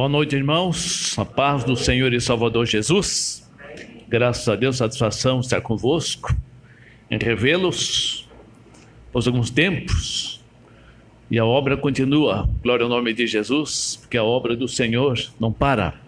[0.00, 1.14] Boa noite, irmãos.
[1.18, 3.46] A paz do Senhor e Salvador Jesus.
[4.08, 6.34] Graças a Deus, satisfação estar convosco,
[7.10, 8.26] em revê-los
[9.12, 10.42] por alguns tempos.
[11.30, 12.48] E a obra continua.
[12.62, 16.00] Glória ao nome de Jesus, porque a obra do Senhor não para.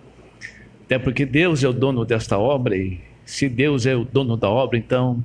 [0.86, 4.48] Até porque Deus é o dono desta obra e se Deus é o dono da
[4.48, 5.22] obra, então,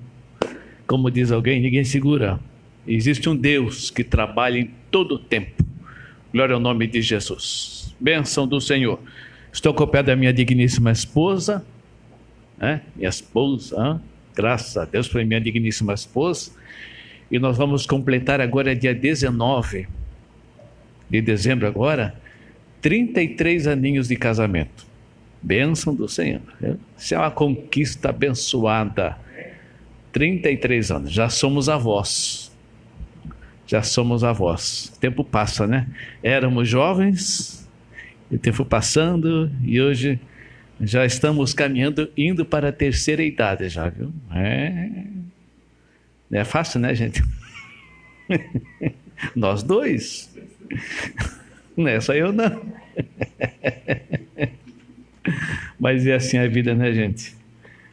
[0.86, 2.38] como diz alguém, ninguém segura.
[2.86, 5.64] Existe um Deus que trabalha em todo o tempo.
[6.34, 7.87] Glória ao nome de Jesus.
[8.00, 9.00] Bênção do Senhor.
[9.52, 11.66] Estou com o pé da minha digníssima esposa,
[12.58, 12.82] né?
[12.96, 14.02] minha esposa,
[14.36, 16.52] graças a Deus por minha digníssima esposa.
[17.30, 19.88] E nós vamos completar agora, dia 19
[21.10, 22.16] de dezembro, agora,
[22.82, 24.86] 33 aninhos de casamento.
[25.42, 26.42] Bênção do Senhor.
[26.98, 29.18] Isso é uma conquista abençoada.
[30.12, 32.52] 33 anos, já somos avós.
[33.66, 34.94] Já somos avós.
[34.96, 35.88] O tempo passa, né?
[36.24, 37.67] Éramos jovens,
[38.30, 40.20] o tempo passando e hoje
[40.80, 44.14] já estamos caminhando, indo para a terceira idade já, viu?
[44.32, 44.90] É,
[46.32, 47.24] é fácil, né, gente?
[49.36, 50.36] Nós dois.
[51.76, 52.62] Não é só eu, não.
[55.80, 57.36] Mas é assim a vida, né, gente?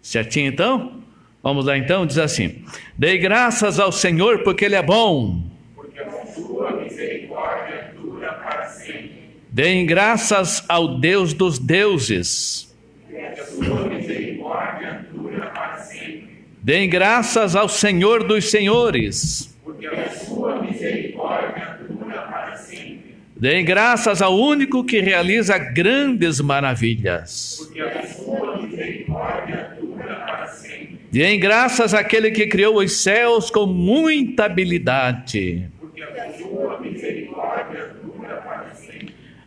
[0.00, 0.99] Certinho então?
[1.42, 2.62] Vamos lá então, diz assim:
[2.96, 5.42] Dei graças ao Senhor porque Ele é bom.
[5.74, 9.12] Porque a sua misericórdia dura para sempre.
[9.48, 12.76] Deem graças ao Deus dos deuses.
[13.08, 16.28] Porque a sua misericórdia dura para sempre.
[16.62, 19.56] Deem graças ao Senhor dos senhores.
[19.64, 23.14] Porque a sua misericórdia dura para sempre.
[23.34, 27.56] Deem graças ao único que realiza grandes maravilhas.
[27.60, 33.66] Porque a sua misericórdia dura para sempre Deem graças àquele que criou os céus com
[33.66, 35.68] muita habilidade.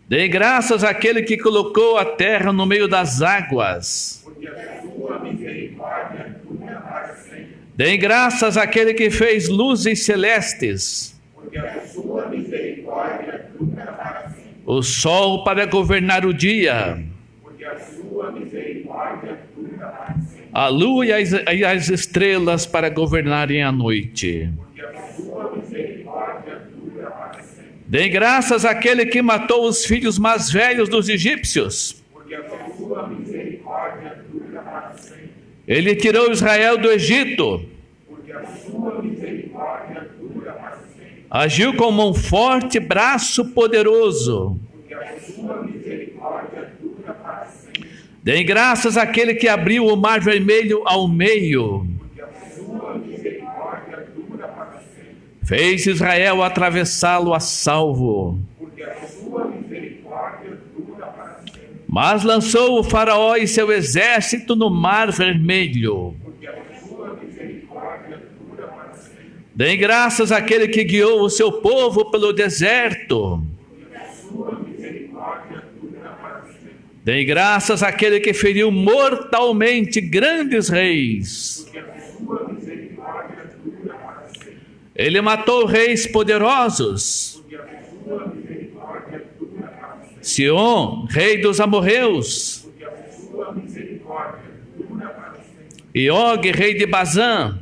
[0.09, 4.25] Deem graças àquele que colocou a terra no meio das águas.
[7.75, 11.17] Deem graças àquele que fez luzes celestes.
[14.65, 17.12] O sol para governar o dia
[20.53, 24.49] a lua e as, e as estrelas para governarem a noite.
[27.87, 32.03] Dê graças àquele que matou os filhos mais velhos dos egípcios.
[35.67, 37.65] Ele tirou Israel do Egito.
[41.29, 44.59] Agiu como um forte braço poderoso.
[48.23, 51.85] Deem graças àquele que abriu o mar vermelho ao meio.
[55.45, 58.39] Fez Israel atravessá-lo a salvo.
[61.85, 66.15] Mas lançou o Faraó e seu exército no mar vermelho.
[69.53, 73.43] Deem graças àquele que guiou o seu povo pelo deserto.
[77.03, 81.69] Dei graças àquele que feriu mortalmente grandes reis.
[84.95, 87.43] Ele matou reis poderosos.
[90.21, 92.65] Sion, rei dos amorreus.
[95.93, 97.59] E Og, rei de Bazã.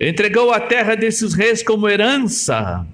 [0.00, 2.86] Entregou a terra desses reis como herança.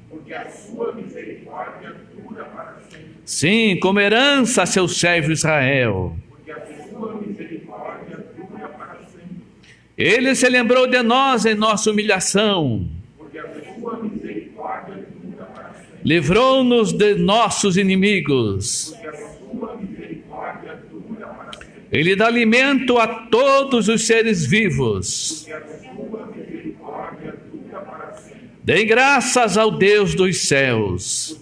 [3.29, 6.17] Sim, como herança a seu servo Israel.
[9.99, 12.89] Ele se lembrou de nós em nossa humilhação.
[16.03, 18.95] Livrou-nos de nossos inimigos.
[21.93, 25.47] Ele dá alimento a todos os seres vivos.
[28.65, 31.38] Dê graças ao Deus dos céus.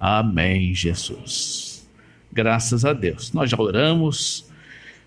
[0.00, 1.86] Amém, Jesus.
[2.32, 3.32] Graças a Deus.
[3.34, 4.50] Nós já oramos,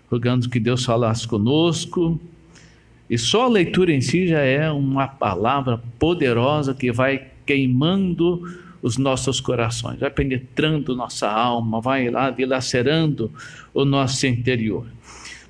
[0.08, 2.20] rogando que Deus falasse conosco.
[3.10, 8.42] E só a leitura em si já é uma palavra poderosa que vai queimando
[8.80, 13.32] os nossos corações, vai penetrando nossa alma, vai lá dilacerando
[13.72, 14.86] o nosso interior.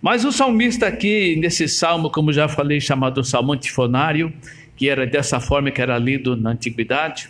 [0.01, 4.33] Mas o salmista aqui, nesse salmo, como já falei, chamado salmo antifonário,
[4.77, 7.29] que era dessa forma que era lido na antiguidade,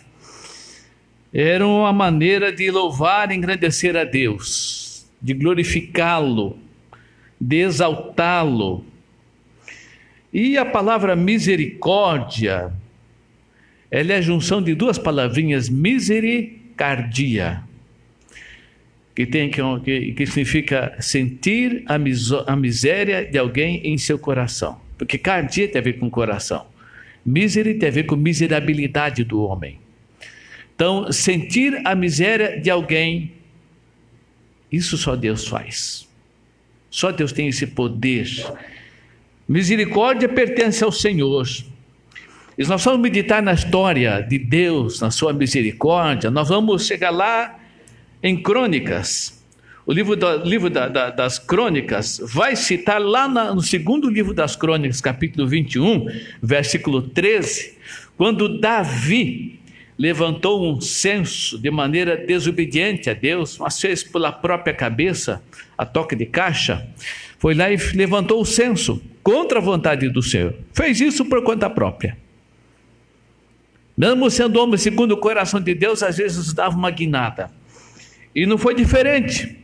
[1.37, 6.57] era uma maneira de louvar e engrandecer a Deus, de glorificá-lo,
[7.39, 8.85] de exaltá-lo.
[10.31, 12.71] E a palavra misericórdia,
[13.91, 17.61] ela é a junção de duas palavrinhas, misericardia
[19.13, 24.79] que tem que, que significa sentir a, miso, a miséria de alguém em seu coração.
[24.97, 26.65] Porque cardia tem a ver com coração.
[27.25, 29.84] Misery tem a ver com miserabilidade do homem.
[30.75, 33.31] Então, sentir a miséria de alguém,
[34.71, 36.07] isso só Deus faz.
[36.91, 38.27] Só Deus tem esse poder.
[39.47, 41.47] Misericórdia pertence ao Senhor.
[42.57, 47.57] E nós vamos meditar na história de Deus, na sua misericórdia, nós vamos chegar lá
[48.23, 49.35] em Crônicas,
[49.85, 54.33] o livro, do, livro da, da, das Crônicas vai citar lá na, no segundo livro
[54.33, 56.07] das Crônicas, capítulo 21,
[56.41, 57.77] versículo 13,
[58.17, 59.59] quando Davi
[59.97, 65.41] levantou um censo de maneira desobediente a Deus, mas fez pela própria cabeça,
[65.77, 66.87] a toque de caixa,
[67.39, 70.55] foi lá e levantou o censo contra a vontade do Senhor.
[70.73, 72.17] Fez isso por conta própria.
[73.97, 77.49] Mesmo sendo homem segundo o coração de Deus, às vezes dava uma guinada.
[78.35, 79.57] E não foi diferente.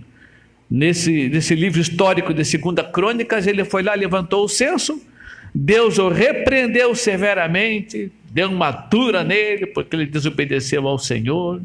[0.69, 5.05] Nesse, nesse livro histórico de Segunda Crônicas, ele foi lá, levantou o censo,
[5.53, 11.61] Deus o repreendeu severamente, deu uma dura nele, porque ele desobedeceu ao Senhor.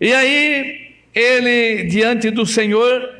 [0.00, 3.16] E aí, ele, diante do Senhor,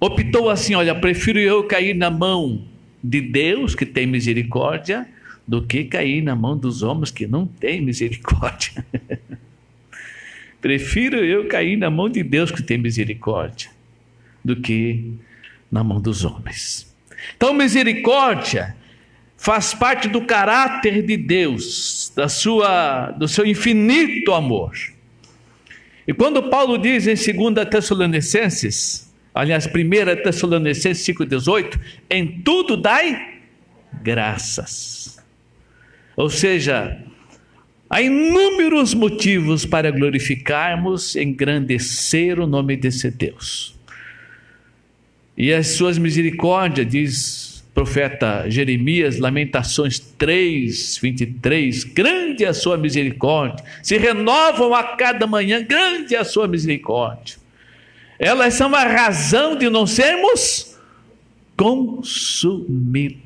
[0.00, 2.64] optou assim: olha, prefiro eu cair na mão
[3.04, 5.06] de Deus, que tem misericórdia,
[5.46, 8.84] do que cair na mão dos homens que não têm misericórdia.
[10.60, 13.70] Prefiro eu cair na mão de Deus que tem misericórdia
[14.44, 15.14] do que
[15.72, 16.94] na mão dos homens.
[17.34, 18.76] Então, misericórdia
[19.40, 24.76] faz parte do caráter de Deus, da sua, do seu infinito amor.
[26.06, 33.38] E quando Paulo diz em 2 Tessalonicenses, aliás, 1 Tessalonicenses 5,18, em tudo dai
[34.02, 35.18] graças.
[36.14, 37.02] Ou seja,
[37.92, 43.74] Há inúmeros motivos para glorificarmos, engrandecer o nome desse Deus.
[45.36, 53.64] E as suas misericórdias, diz profeta Jeremias, Lamentações 3, 23, grande é a sua misericórdia,
[53.82, 57.36] se renovam a cada manhã, grande é a sua misericórdia.
[58.18, 60.78] Elas são a razão de não sermos
[61.56, 63.20] consumidos.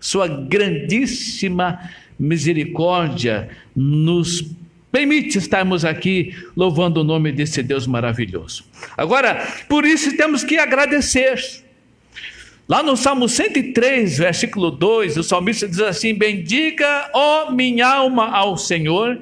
[0.00, 4.44] Sua grandíssima misericórdia nos
[4.90, 8.64] permite estarmos aqui louvando o nome desse Deus maravilhoso.
[8.96, 11.62] Agora, por isso temos que agradecer.
[12.70, 18.56] Lá no Salmo 103, versículo 2, o salmista diz assim: Bendiga, ó minha alma, ao
[18.56, 19.20] Senhor,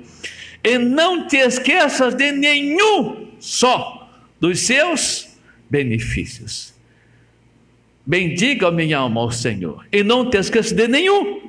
[0.63, 4.07] e não te esqueças de nenhum só
[4.39, 5.29] dos seus
[5.71, 6.75] benefícios.
[8.05, 11.49] Bendiga, ó minha alma, ao Senhor, e não te esqueças de nenhum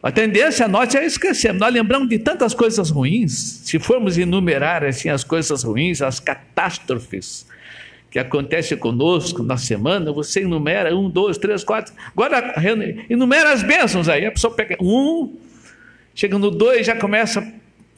[0.00, 1.52] a tendência nossa é esquecer.
[1.52, 3.62] Nós lembramos de tantas coisas ruins.
[3.64, 7.46] Se formos enumerar assim as coisas ruins, as catástrofes
[8.10, 11.92] que acontecem conosco na semana, você enumera um, dois, três, quatro.
[12.06, 12.54] Agora
[13.08, 14.24] enumera as bênçãos aí.
[14.24, 15.36] A pessoa pega um,
[16.14, 17.46] chega no dois, já começa.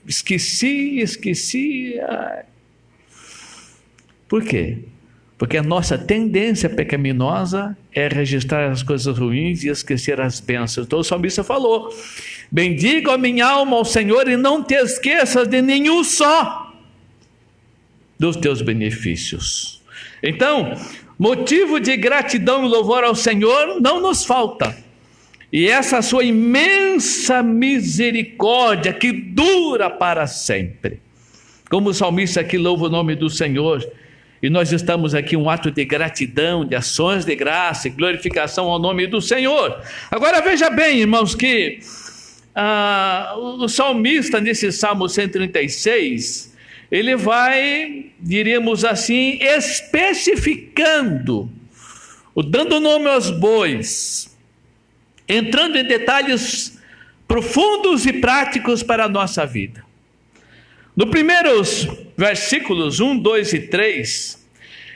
[0.06, 1.94] Esqueci, esqueci.
[4.28, 4.78] Por quê?
[5.38, 10.86] Porque a nossa tendência pecaminosa é registrar as coisas ruins e esquecer as bênçãos.
[10.86, 11.88] Então o salmista falou:
[12.50, 16.74] Bendiga a minha alma ao Senhor e não te esqueças de nenhum só
[18.18, 19.79] dos teus benefícios.
[20.22, 20.74] Então,
[21.18, 24.76] motivo de gratidão e louvor ao Senhor não nos falta.
[25.52, 31.00] E essa sua imensa misericórdia que dura para sempre.
[31.68, 33.84] Como o salmista aqui louva o nome do Senhor
[34.42, 38.78] e nós estamos aqui um ato de gratidão, de ações de graça e glorificação ao
[38.78, 39.82] nome do Senhor.
[40.10, 41.80] Agora veja bem, irmãos, que
[42.54, 46.56] ah, o salmista nesse Salmo 136,
[46.90, 51.48] ele vai, diríamos assim, especificando,
[52.48, 54.36] dando nome aos bois,
[55.28, 56.80] entrando em detalhes
[57.28, 59.84] profundos e práticos para a nossa vida.
[60.96, 64.46] No primeiros versículos 1, 2 e 3,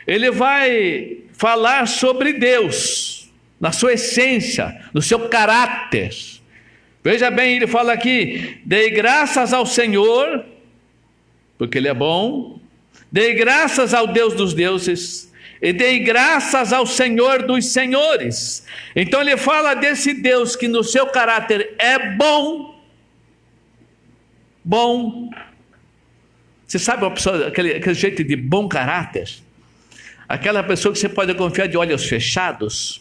[0.06, 6.10] ele vai falar sobre Deus, na sua essência, no seu caráter.
[7.02, 10.44] Veja bem, ele fala aqui: dei graças ao Senhor,
[11.58, 12.60] porque Ele é bom,
[13.10, 15.32] dei graças ao Deus dos deuses,
[15.62, 18.66] e dei graças ao Senhor dos senhores.
[18.94, 22.78] Então ele fala desse Deus que no seu caráter é bom,
[24.62, 25.30] bom,
[26.66, 29.30] você sabe uma pessoa, aquele, aquele jeito de bom caráter?
[30.28, 33.00] Aquela pessoa que você pode confiar de olhos fechados,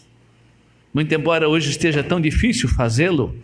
[0.93, 3.37] muito embora hoje esteja tão difícil fazê-lo,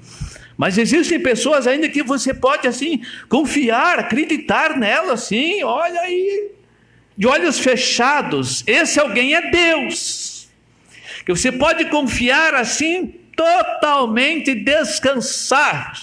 [0.59, 6.51] mas existem pessoas ainda que você pode assim confiar, acreditar nelas, assim, olha aí,
[7.17, 8.61] de olhos fechados.
[8.67, 10.49] Esse alguém é Deus.
[11.25, 15.93] Que você pode confiar assim totalmente descansar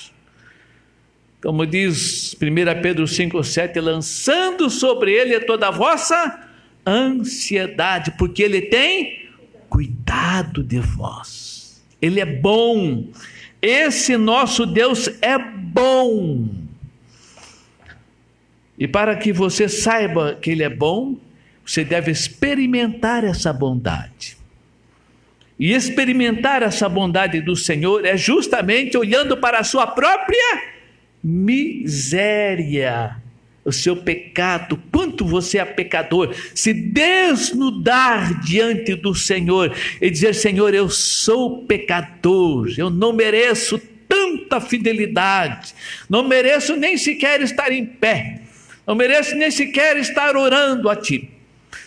[1.42, 6.48] como diz 1 Pedro 5,7, lançando sobre ele toda a vossa
[6.84, 9.28] ansiedade, porque ele tem
[9.68, 11.84] cuidado de vós.
[12.02, 13.10] Ele é bom.
[13.60, 16.48] Esse nosso Deus é bom.
[18.78, 21.16] E para que você saiba que ele é bom,
[21.64, 24.36] você deve experimentar essa bondade.
[25.58, 30.76] E experimentar essa bondade do Senhor é justamente olhando para a sua própria
[31.24, 33.16] miséria,
[33.66, 40.72] o seu pecado, quanto você é pecador, se desnudar diante do Senhor e dizer: Senhor,
[40.72, 43.76] eu sou pecador, eu não mereço
[44.08, 45.74] tanta fidelidade,
[46.08, 48.42] não mereço nem sequer estar em pé,
[48.86, 51.28] não mereço nem sequer estar orando a Ti,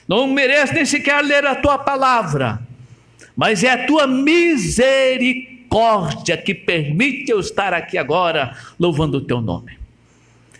[0.06, 2.60] não mereço nem sequer ler a Tua palavra,
[3.38, 9.79] mas é a Tua misericórdia que permite eu estar aqui agora louvando o teu nome.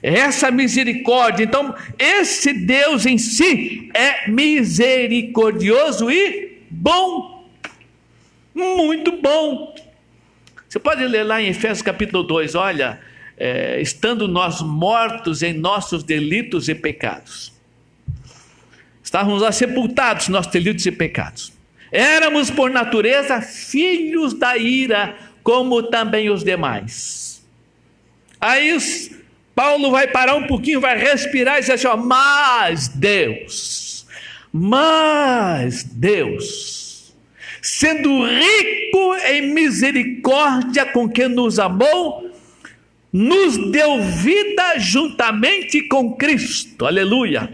[0.02, 7.46] Essa misericórdia, então, esse Deus em si é misericordioso e bom,
[8.56, 9.76] muito bom.
[10.68, 13.00] Você pode ler lá em Efésios capítulo 2, olha,
[13.38, 17.52] é, estando nós mortos em nossos delitos e pecados,
[19.04, 21.60] estávamos lá sepultados nossos delitos e pecados
[21.92, 27.44] Éramos por natureza filhos da ira, como também os demais.
[28.40, 28.78] Aí
[29.60, 34.08] Paulo vai parar um pouquinho, vai respirar e dizer assim: ó, mas Deus,
[34.54, 37.14] mas Deus,
[37.62, 42.32] sendo rico em misericórdia com quem nos amou,
[43.12, 46.86] nos deu vida juntamente com Cristo.
[46.86, 47.52] Aleluia.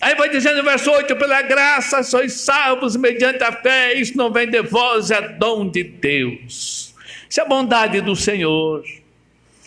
[0.00, 4.32] Aí vai dizendo no verso 8: pela graça sois salvos mediante a fé, isso não
[4.32, 6.94] vem de vós, é dom de Deus.
[7.28, 8.84] Isso é a bondade do Senhor.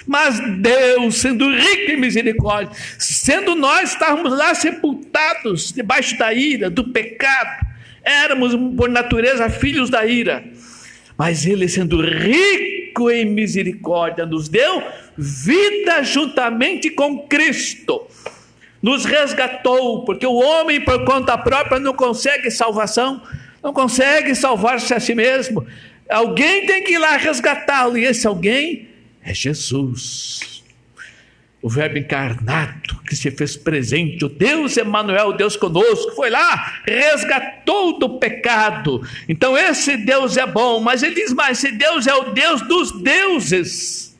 [0.05, 6.91] Mas Deus, sendo rico em misericórdia, sendo nós estarmos lá sepultados debaixo da ira, do
[6.91, 7.65] pecado,
[8.03, 10.43] éramos por natureza filhos da ira,
[11.17, 14.83] mas Ele, sendo rico em misericórdia, nos deu
[15.17, 18.07] vida juntamente com Cristo
[18.85, 23.19] nos resgatou, porque o homem, por conta própria, não consegue salvação,
[23.63, 25.65] não consegue salvar-se a si mesmo.
[26.07, 28.87] Alguém tem que ir lá resgatá-lo, e esse alguém
[29.25, 30.63] é Jesus.
[31.61, 37.97] O Verbo encarnado que se fez presente, o Deus Emanuel, Deus conosco, foi lá, resgatou
[37.97, 39.01] do pecado.
[39.27, 42.91] Então esse Deus é bom, mas ele diz mais: esse Deus é o Deus dos
[43.01, 44.15] deuses.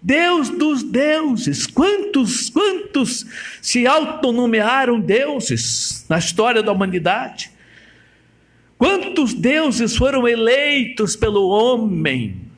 [0.00, 1.66] Deus dos deuses.
[1.66, 3.26] Quantos, quantos
[3.60, 7.50] se autonomearam deuses na história da humanidade?
[8.78, 12.49] Quantos deuses foram eleitos pelo homem?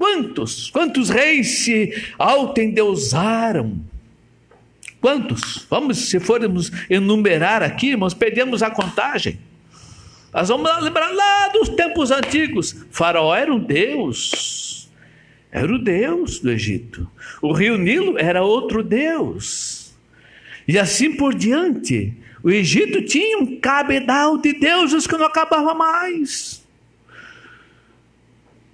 [0.00, 0.70] Quantos?
[0.70, 3.78] Quantos reis se autoendeusaram?
[4.98, 5.66] Quantos?
[5.68, 9.38] Vamos, se formos enumerar aqui, irmãos, perdemos a contagem.
[10.32, 12.74] Nós vamos lembrar lá dos tempos antigos.
[12.90, 14.88] Faraó era um deus.
[15.52, 17.06] Era o deus do Egito.
[17.42, 19.92] O rio Nilo era outro deus.
[20.66, 22.14] E assim por diante.
[22.42, 26.59] O Egito tinha um cabedal de deuses que não acabava mais.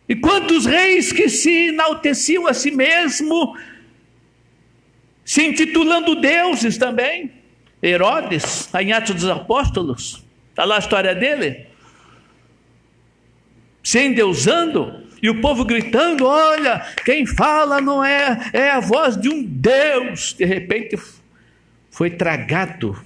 [0.08, 3.56] E quantos reis que se enalteciam a si mesmo,
[5.24, 7.32] se intitulando deuses também.
[7.82, 11.66] Herodes, em Atos dos Apóstolos, está lá a história dele.
[13.82, 19.28] Se endeusando, e o povo gritando: Olha, quem fala não é, é a voz de
[19.28, 20.32] um Deus.
[20.32, 20.96] De repente
[21.90, 22.96] foi tragado,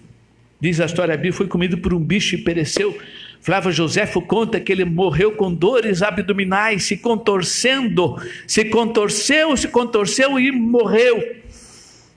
[0.61, 2.99] diz a história bíblica, foi comido por um bicho e pereceu.
[3.41, 8.17] Flávio Joséfo conta que ele morreu com dores abdominais, se contorcendo,
[8.47, 11.37] se contorceu, se contorceu e morreu.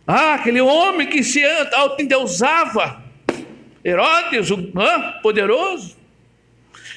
[0.05, 1.41] Ah, aquele homem que se
[1.73, 3.01] auto-endeusava,
[3.85, 5.95] Herodes, o ah, poderoso.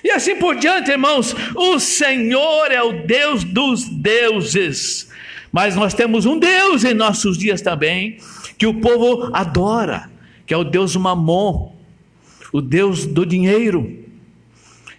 [0.02, 5.08] E assim por diante, irmãos, o Senhor é o Deus dos deuses.
[5.52, 8.18] Mas nós temos um Deus em nossos dias também,
[8.58, 10.10] que o povo adora,
[10.44, 11.72] que é o Deus Mamon,
[12.52, 14.05] o Deus do dinheiro.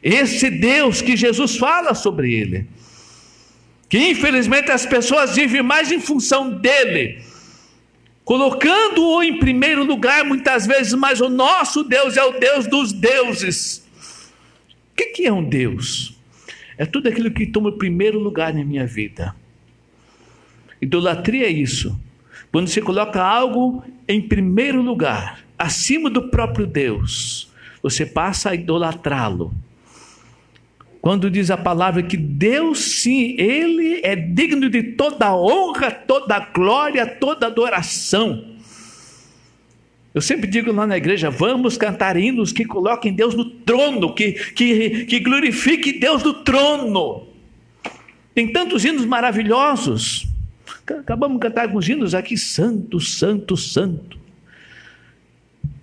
[0.10, 2.66] Esse Deus que Jesus fala sobre ele.
[3.90, 7.22] Que infelizmente as pessoas vivem mais em função dele,
[8.24, 13.86] colocando-o em primeiro lugar muitas vezes, mas o nosso Deus é o Deus dos deuses.
[14.92, 16.18] O que é um Deus?
[16.78, 19.36] É tudo aquilo que toma o primeiro lugar na minha vida.
[20.82, 22.00] Idolatria é isso.
[22.50, 27.52] Quando você coloca algo em primeiro lugar, acima do próprio Deus,
[27.84, 29.54] você passa a idolatrá-lo.
[31.02, 37.06] Quando diz a palavra que Deus sim, Ele é digno de toda honra, toda glória,
[37.06, 38.56] toda adoração.
[40.14, 44.32] Eu sempre digo lá na igreja: vamos cantar hinos que coloquem Deus no trono, que,
[44.32, 47.28] que, que glorifique Deus no trono.
[48.34, 50.28] Tem tantos hinos maravilhosos.
[50.88, 54.27] Acabamos de cantar alguns hinos aqui: Santo, Santo, Santo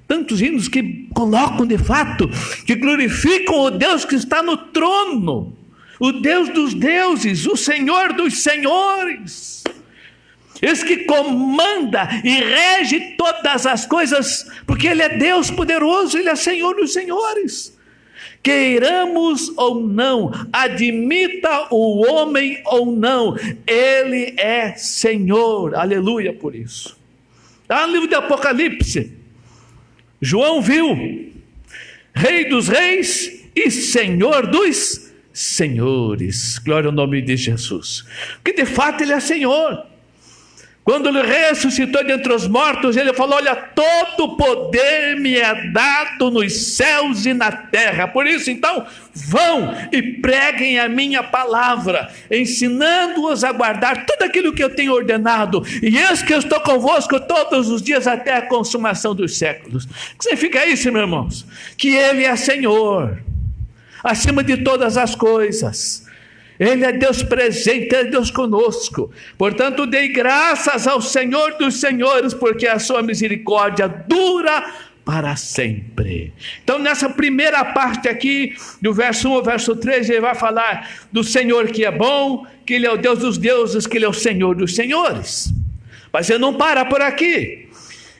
[0.07, 2.29] tantos hinos que colocam de fato,
[2.67, 5.57] que glorificam o Deus que está no trono,
[5.99, 9.65] o Deus dos deuses, o Senhor dos senhores.
[10.61, 16.37] Esse que comanda e rege todas as coisas, porque Ele é Deus poderoso, Ele é
[16.37, 17.77] Senhor dos senhores.
[18.43, 23.37] Queiramos ou não, admita o homem ou não,
[23.67, 26.97] Ele é Senhor, aleluia por isso.
[27.63, 29.24] Está no livro de Apocalipse,
[30.25, 31.33] João viu
[32.15, 36.59] Rei dos Reis e Senhor dos Senhores.
[36.59, 38.07] Glória ao nome de Jesus.
[38.43, 39.85] Que de fato Ele é Senhor.
[40.85, 46.31] Quando ele ressuscitou de entre os mortos, ele falou: Olha, todo poder me é dado
[46.31, 48.07] nos céus e na terra.
[48.07, 54.63] Por isso, então, vão e preguem a minha palavra, ensinando-os a guardar tudo aquilo que
[54.63, 55.63] eu tenho ordenado.
[55.83, 59.85] E eis que eu estou convosco todos os dias até a consumação dos séculos.
[59.85, 61.47] O que significa isso, meus irmãos?
[61.79, 63.19] Que Ele é Senhor,
[64.03, 66.04] acima de todas as coisas
[66.59, 69.11] ele é Deus presente, é Deus conosco.
[69.37, 74.65] Portanto, dei graças ao Senhor dos Senhores, porque a sua misericórdia dura
[75.05, 76.33] para sempre.
[76.63, 81.23] Então, nessa primeira parte aqui, do verso 1 ao verso 3, ele vai falar do
[81.23, 84.15] Senhor que é bom, que Ele é o Deus dos deuses, que Ele é o
[84.15, 85.53] Senhor dos senhores.
[86.13, 87.69] Mas ele não para por aqui.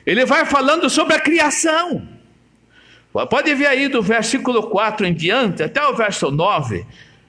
[0.05, 2.07] Ele vai falando sobre a criação.
[3.29, 6.85] Pode ver aí do versículo 4 em diante, até o verso 9.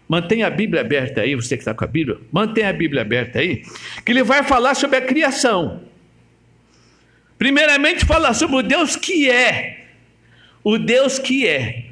[0.09, 3.40] Mantenha a Bíblia aberta aí, você que está com a Bíblia, mantenha a Bíblia aberta
[3.40, 3.62] aí,
[4.05, 5.83] que ele vai falar sobre a criação.
[7.38, 9.87] Primeiramente, fala sobre o Deus que é.
[10.62, 11.87] O Deus que é.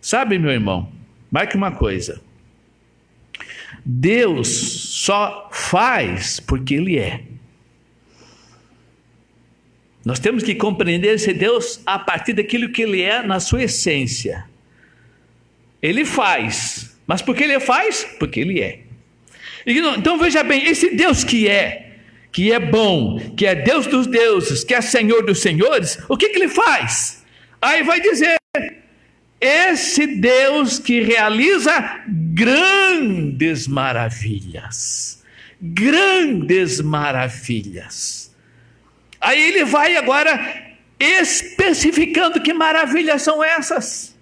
[0.00, 0.92] Sabe, meu irmão,
[1.30, 2.20] marque uma coisa.
[3.84, 7.22] Deus só faz porque Ele é.
[10.04, 14.48] Nós temos que compreender esse Deus a partir daquilo que Ele é na sua essência.
[15.82, 18.06] Ele faz, mas por que ele faz?
[18.20, 18.80] Porque ele é.
[19.66, 21.96] Então veja bem, esse Deus que é,
[22.30, 26.28] que é bom, que é Deus dos deuses, que é Senhor dos senhores, o que,
[26.28, 27.24] que ele faz?
[27.62, 28.36] Aí vai dizer:
[29.40, 35.24] esse Deus que realiza grandes maravilhas.
[35.60, 38.36] Grandes maravilhas.
[39.18, 44.14] Aí ele vai agora especificando que maravilhas são essas.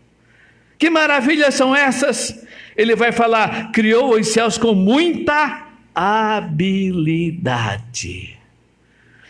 [0.79, 2.46] Que maravilhas são essas?
[2.77, 7.17] Ele vai falar: criou os céus com muita habilidade.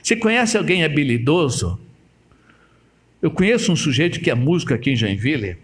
[0.03, 1.79] Você conhece alguém habilidoso?
[3.21, 5.57] Eu conheço um sujeito que é músico aqui em Joinville,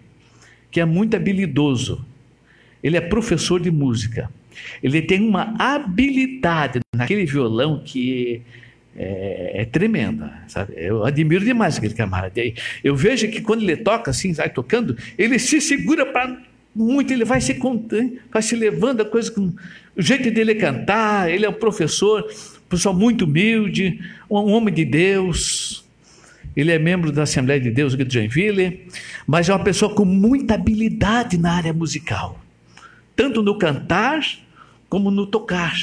[0.70, 2.04] que é muito habilidoso.
[2.82, 4.30] Ele é professor de música.
[4.82, 8.42] Ele tem uma habilidade naquele violão que
[8.96, 10.74] é, é, tremenda, sabe?
[10.76, 12.40] Eu admiro demais aquele camarada.
[12.82, 16.36] Eu vejo que quando ele toca assim, vai tocando, ele se segura para
[16.74, 17.58] muito, ele vai se
[18.30, 19.52] vai se levando a coisa com
[19.96, 21.30] o jeito dele cantar.
[21.30, 22.26] Ele é um professor,
[22.68, 25.84] pessoal muito humilde, um homem de Deus.
[26.56, 28.86] Ele é membro da Assembleia de Deus aqui de Joinville,
[29.26, 32.40] mas é uma pessoa com muita habilidade na área musical,
[33.16, 34.22] tanto no cantar
[34.88, 35.74] como no tocar.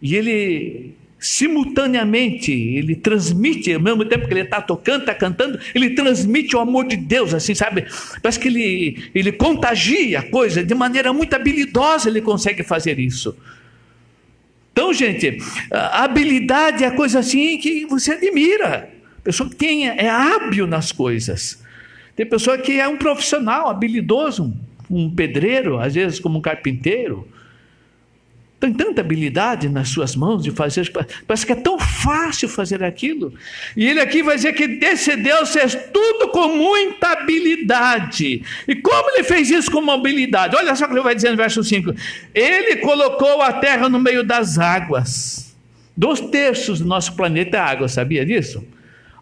[0.00, 5.90] E ele simultaneamente, ele transmite, ao mesmo tempo que ele está tocando, está cantando, ele
[5.90, 7.86] transmite o amor de Deus, assim, sabe?
[8.22, 13.36] Parece que ele, ele contagia a coisa, de maneira muito habilidosa ele consegue fazer isso.
[14.72, 15.38] Então, gente,
[15.72, 18.88] a habilidade é coisa assim que você admira.
[19.24, 21.60] Pessoa que tem, é hábil nas coisas.
[22.14, 24.54] Tem pessoa que é um profissional habilidoso,
[24.88, 27.26] um pedreiro, às vezes como um carpinteiro,
[28.60, 30.90] tem tanta habilidade nas suas mãos de fazer,
[31.26, 33.32] parece que é tão fácil fazer aquilo.
[33.76, 38.42] E ele aqui vai dizer que desse Deus fez tudo com muita habilidade.
[38.66, 40.56] E como ele fez isso com uma habilidade?
[40.56, 41.94] Olha só o que ele vai dizer no verso 5:
[42.34, 45.56] Ele colocou a terra no meio das águas.
[45.96, 48.64] Dois terços do nosso planeta é água, sabia disso?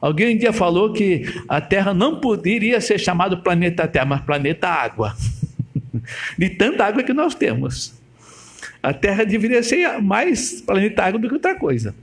[0.01, 4.69] Alguém um dia falou que a Terra não poderia ser chamado planeta Terra, mas planeta
[4.69, 5.17] Água.
[6.37, 7.95] De tanta água que nós temos.
[8.83, 11.95] A Terra deveria ser mais planetária do que outra coisa.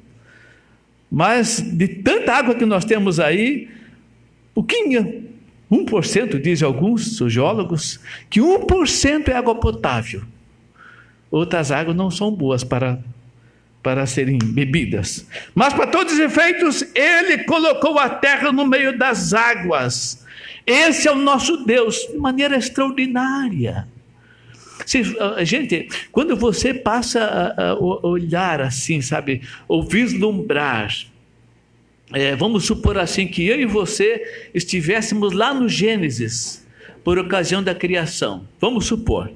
[1.11, 3.69] Mas de tanta água que nós temos aí,
[4.53, 5.29] pouquinho,
[5.71, 7.99] 1%, dizem alguns geólogos,
[8.29, 10.23] que 1% é água potável.
[11.29, 12.99] Outras águas não são boas para,
[13.81, 15.27] para serem bebidas.
[15.55, 20.23] Mas para todos os efeitos, ele colocou a terra no meio das águas.
[20.65, 23.87] Esse é o nosso Deus, de maneira extraordinária.
[25.43, 30.93] Gente, quando você passa a, olhar assim, sabe, ou vislumbrar,
[32.11, 36.65] é, vamos supor assim que eu e você estivéssemos lá no Gênesis,
[37.03, 38.47] por ocasião da criação.
[38.59, 39.31] Vamos supor.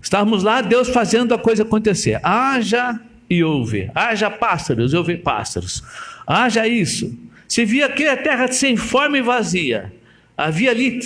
[0.00, 2.20] Estávamos lá, Deus fazendo a coisa acontecer.
[2.22, 3.90] Haja e ouve.
[3.94, 5.82] Haja pássaros, ouve pássaros.
[6.26, 7.16] Haja isso.
[7.48, 9.92] Se via aqui a terra sem forma e vazia.
[10.36, 11.00] Havia ali,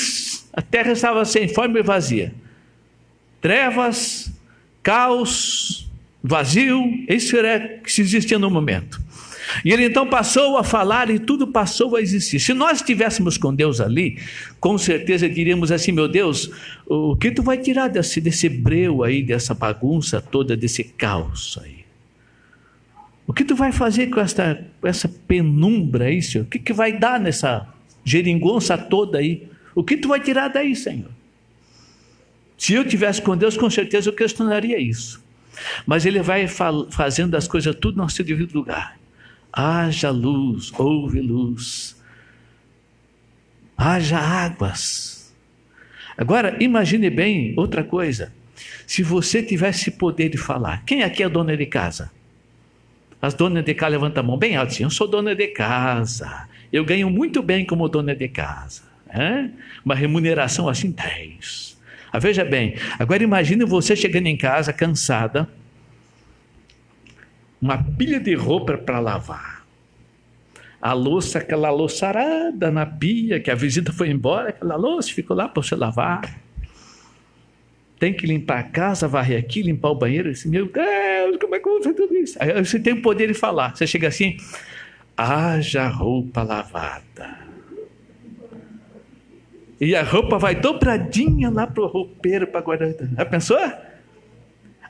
[0.53, 2.35] a terra estava sem forma e vazia
[3.43, 4.33] trevas,
[4.83, 5.91] caos,
[6.23, 9.03] vazio, isso era que existia no momento.
[9.65, 12.41] E ele então passou a falar e tudo passou a existir.
[12.41, 14.19] Se nós estivéssemos com Deus ali,
[14.59, 16.51] com certeza diríamos assim: meu Deus,
[16.87, 21.83] o que tu vai tirar desse, desse breu aí, dessa bagunça toda, desse caos aí?
[23.27, 26.45] O que tu vai fazer com essa, essa penumbra aí, Senhor?
[26.45, 27.69] O que, que vai dar nessa
[28.05, 29.49] geringonça toda aí?
[29.75, 31.11] O que tu vai tirar daí, Senhor?
[32.63, 35.21] Se eu tivesse com Deus, com certeza eu questionaria isso.
[35.85, 38.97] Mas ele vai fazendo as coisas tudo no seu devido lugar.
[39.53, 42.01] Haja luz, houve luz.
[43.77, 45.35] Haja águas.
[46.17, 48.33] Agora, imagine bem outra coisa.
[48.87, 52.13] Se você tivesse poder de falar, quem aqui é dona de casa?
[53.21, 56.49] As donas de casa levantam a mão bem alto eu sou dona de casa.
[56.73, 58.83] Eu ganho muito bem como dona de casa.
[59.09, 59.49] É?
[59.85, 61.72] Uma remuneração assim, 10.
[62.13, 65.49] Ah, veja bem, agora imagine você chegando em casa cansada,
[67.61, 69.65] uma pilha de roupa para lavar.
[70.81, 75.49] A louça, aquela louçarada na pia, que a visita foi embora, aquela louça ficou lá
[75.49, 76.39] para você lavar.
[78.01, 80.33] Tem que limpar a casa, varrer aqui, limpar o banheiro.
[80.33, 82.37] Disse, Meu Deus, como é que eu vou fazer tudo isso?
[82.41, 83.77] Aí você tem o poder de falar.
[83.77, 84.37] Você chega assim,
[85.17, 87.42] haja roupa lavada.
[89.83, 92.95] E a roupa vai dobradinha lá para o roupeiro para guardar.
[92.95, 93.59] Já pensou?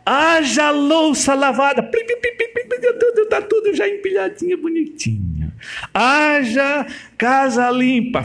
[0.04, 1.90] Haja louça lavada.
[1.90, 5.50] Está tudo já empilhadinha, bonitinha.
[5.94, 8.22] Haja casa limpa.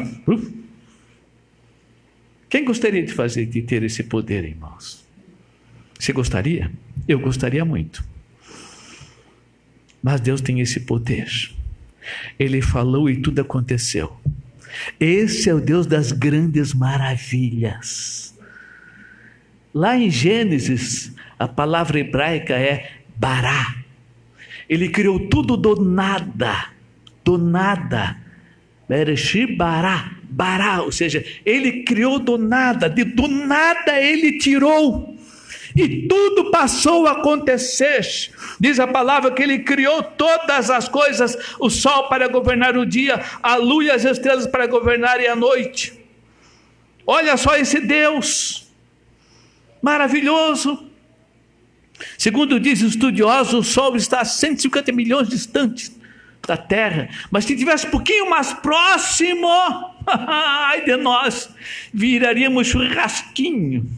[2.50, 5.08] Quem gostaria de fazer, de ter esse poder, irmãos?
[5.98, 6.70] Você gostaria?
[7.08, 8.04] Eu gostaria muito.
[10.04, 11.30] Mas Deus tem esse poder.
[12.38, 14.18] Ele falou e tudo aconteceu.
[15.00, 18.36] Esse é o Deus das grandes maravilhas.
[19.74, 23.76] Lá em Gênesis, a palavra hebraica é bará.
[24.70, 26.70] Ele criou tudo do nada,
[27.24, 28.18] do nada.
[28.88, 35.17] Bereshit bará, bará, ou seja, ele criou do nada, de do nada ele tirou.
[35.78, 38.02] E tudo passou a acontecer.
[38.60, 43.24] Diz a palavra que ele criou todas as coisas: o sol para governar o dia,
[43.44, 45.94] a lua e as estrelas para governarem a noite.
[47.06, 48.68] Olha só esse Deus
[49.82, 50.88] maravilhoso.
[52.18, 55.92] Segundo diz o estudioso, o Sol está a 150 milhões distante
[56.46, 59.48] da Terra, mas se tivesse um pouquinho mais próximo,
[60.06, 61.50] ai de nós,
[61.94, 63.90] viraríamos churrasquinho.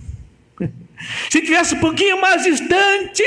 [1.30, 3.24] Se tivesse um pouquinho mais distante,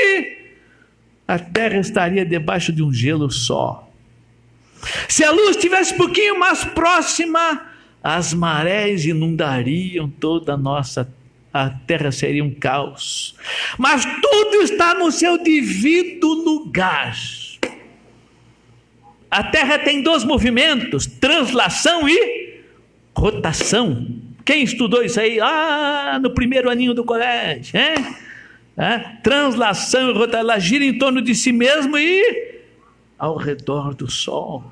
[1.27, 3.89] a Terra estaria debaixo de um gelo só.
[5.07, 7.69] Se a luz estivesse um pouquinho mais próxima,
[8.03, 11.09] as marés inundariam toda a nossa
[11.53, 13.35] a terra seria um caos.
[13.77, 17.15] Mas tudo está no seu devido lugar.
[19.29, 22.63] A terra tem dois movimentos: translação e
[23.15, 24.07] rotação.
[24.45, 25.39] Quem estudou isso aí?
[25.39, 28.15] Ah, no primeiro aninho do colégio, hein?
[28.75, 28.97] É?
[29.21, 32.61] Translação e rotação, gira em torno de si mesmo e
[33.17, 34.63] ao redor do Sol.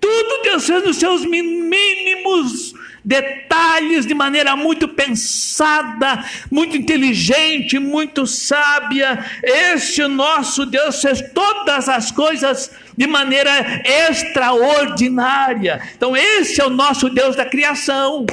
[0.00, 9.24] Tudo Deus fez nos seus mínimos detalhes, de maneira muito pensada, muito inteligente, muito sábia.
[9.42, 13.50] Este nosso Deus fez todas as coisas de maneira
[13.84, 15.80] extraordinária.
[15.96, 18.26] Então, esse é o nosso Deus da criação.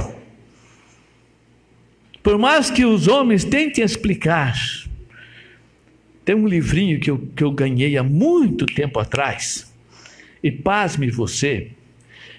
[2.21, 4.55] Por mais que os homens tentem explicar,
[6.25, 9.73] tem um livrinho que eu, que eu ganhei há muito tempo atrás,
[10.43, 11.71] e pasme você,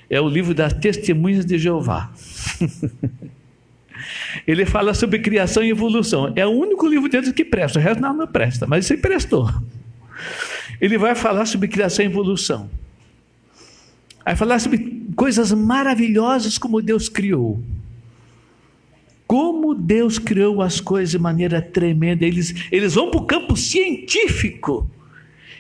[0.08, 2.12] é o livro das Testemunhas de Jeová.
[4.46, 6.32] Ele fala sobre criação e evolução.
[6.34, 9.48] É o único livro dentro que presta, o resto não, não presta, mas isso prestou.
[10.80, 12.70] Ele vai falar sobre criação e evolução.
[14.24, 17.62] Vai falar sobre coisas maravilhosas como Deus criou.
[19.30, 22.26] Como Deus criou as coisas de maneira tremenda.
[22.26, 24.90] Eles, eles vão para o campo científico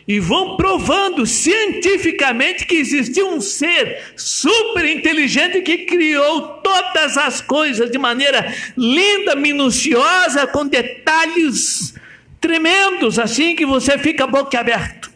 [0.08, 7.88] e vão provando cientificamente que existiu um ser super inteligente que criou todas as coisas
[7.92, 11.94] de maneira linda, minuciosa, com detalhes
[12.40, 15.12] tremendos, assim que você fica boquiaberto.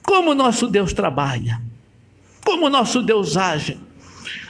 [0.00, 1.60] Como nosso Deus trabalha,
[2.44, 3.80] como nosso Deus age.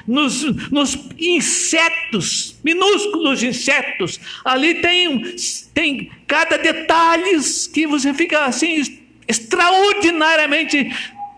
[0.06, 4.18] Nos, nos, insetos, minúsculos insetos.
[4.44, 5.36] Ali tem,
[5.72, 7.38] tem cada detalhe
[7.72, 10.90] que você fica assim extraordinariamente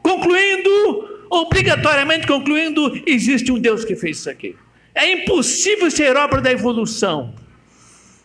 [0.03, 4.55] concluindo, obrigatoriamente concluindo, existe um Deus que fez isso aqui.
[4.95, 7.35] É impossível ser obra da evolução.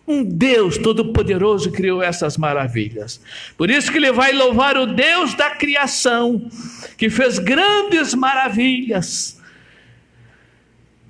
[0.08, 3.22] Um Deus todo-poderoso criou essas maravilhas.
[3.56, 6.50] Por isso que ele vai louvar o Deus da criação,
[6.98, 9.39] que fez grandes maravilhas.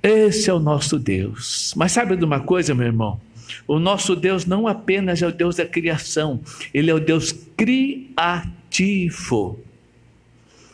[0.02, 1.74] Esse é o nosso Deus.
[1.76, 3.20] Mas sabe de uma coisa, meu irmão?
[3.66, 6.40] O nosso Deus não apenas é o Deus da criação,
[6.72, 9.58] ele é o Deus criativo.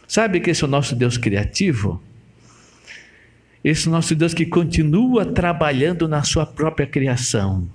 [0.07, 2.01] Sabe que esse é o nosso Deus criativo?
[3.65, 7.69] Esse é o nosso Deus que continua trabalhando na sua própria criação.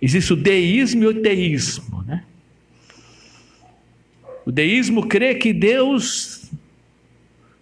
[0.00, 2.24] Existe o deísmo e o teísmo, né?
[4.46, 6.50] O deísmo crê que Deus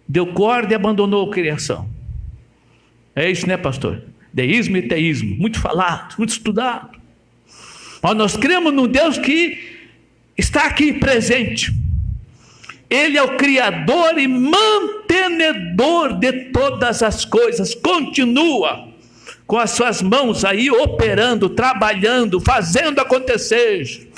[0.07, 1.94] deu corda e abandonou a criação.
[3.15, 4.03] É isso, né, pastor?
[4.33, 6.99] Deísmo e teísmo, muito falado, muito estudado.
[8.01, 9.79] Mas nós cremos num Deus que
[10.37, 11.73] está aqui presente.
[12.89, 18.93] Ele é o Criador e mantenedor de todas as coisas, continua
[19.47, 24.09] com as suas mãos aí operando, trabalhando, fazendo acontecer.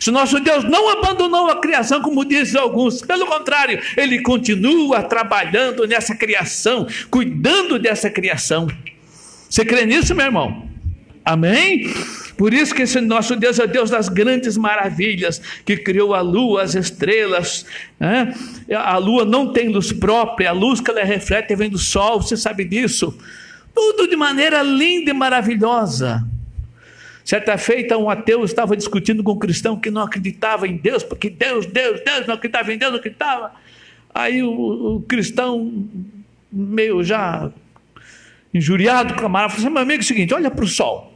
[0.00, 5.86] Se nosso Deus não abandonou a criação, como dizem alguns, pelo contrário, ele continua trabalhando
[5.86, 8.66] nessa criação, cuidando dessa criação.
[9.48, 10.70] Você crê nisso, meu irmão?
[11.22, 11.92] Amém?
[12.38, 16.62] Por isso que esse nosso Deus é Deus das grandes maravilhas, que criou a lua,
[16.62, 17.66] as estrelas.
[17.98, 18.34] Né?
[18.74, 22.38] A lua não tem luz própria, a luz que ela reflete vem do sol, você
[22.38, 23.14] sabe disso.
[23.74, 26.26] Tudo de maneira linda e maravilhosa.
[27.24, 31.28] Certa feita, um ateu estava discutindo com um cristão que não acreditava em Deus, porque
[31.28, 33.52] Deus, Deus, Deus, não acreditava em Deus, não acreditava.
[34.14, 35.88] Aí o, o cristão,
[36.50, 37.50] meio já
[38.52, 41.12] injuriado, camarada, falou assim: meu amigo, é o seguinte, olha para o sol.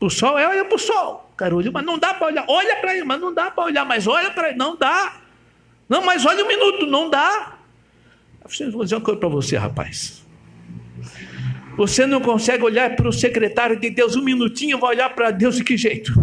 [0.00, 2.44] O sol é, olha para o sol, Carolho, mas não dá para olhar.
[2.48, 5.16] Olha para ele, mas não dá para olhar, mas olha para ele, não dá.
[5.88, 7.58] Não, mas olha um minuto, não dá.
[8.60, 10.17] Eu vou dizer uma coisa para você, rapaz.
[11.78, 15.54] Você não consegue olhar para o secretário de Deus um minutinho, vai olhar para Deus
[15.54, 16.12] de que jeito?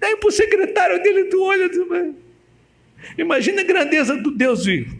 [0.00, 1.86] Daí para o secretário dele, tu olha, tu...
[3.18, 4.98] imagina a grandeza do Deus vivo.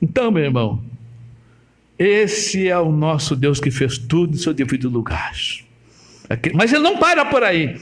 [0.00, 0.80] Então, meu irmão,
[1.98, 5.32] Esse é o nosso Deus que fez tudo em seu devido lugar.
[6.54, 7.80] Mas ele não para por aí.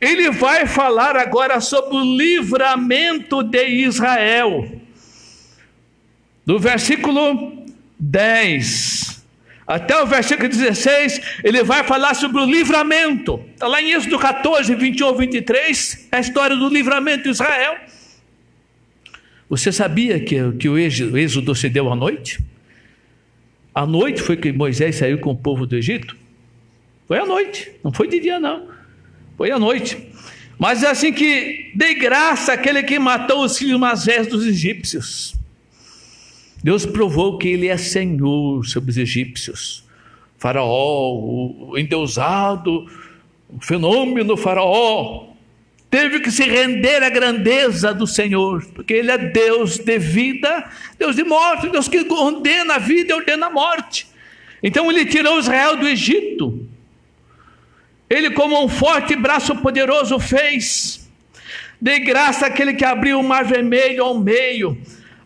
[0.00, 4.80] Ele vai falar agora sobre o livramento de Israel.
[6.46, 7.59] Do versículo
[8.00, 9.20] 10
[9.70, 13.40] até o versículo 16, ele vai falar sobre o livramento.
[13.52, 17.76] Está lá em Êxodo 14, 21 23, é a história do livramento de Israel.
[19.48, 22.44] Você sabia que, que o êxodo se deu à noite?
[23.72, 26.16] À noite foi que Moisés saiu com o povo do Egito?
[27.06, 28.66] Foi à noite, não foi de dia, não.
[29.36, 30.04] Foi à noite.
[30.58, 35.39] Mas é assim que dei graça àquele que matou os filhos velhos dos egípcios.
[36.62, 39.84] Deus provou que ele é senhor sobre os egípcios.
[40.38, 42.86] Faraó, o endeusado,
[43.48, 45.28] o fenômeno faraó,
[45.90, 51.16] teve que se render à grandeza do Senhor, porque ele é Deus de vida, Deus
[51.16, 54.06] de morte, Deus que ordena a vida e ordena a morte.
[54.62, 56.66] Então ele tirou Israel do Egito.
[58.08, 61.08] Ele, como um forte braço poderoso, fez.
[61.80, 64.76] De graça àquele que abriu o mar vermelho ao meio